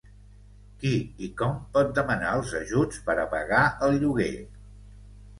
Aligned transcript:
Qui 0.83 0.91
i 1.25 1.27
com 1.41 1.59
pot 1.75 1.91
demanar 1.99 2.31
els 2.37 2.53
ajuts 2.59 3.01
per 3.09 3.17
a 3.25 3.25
pagar 3.35 3.61
el 3.89 3.99
lloguer? 4.05 4.31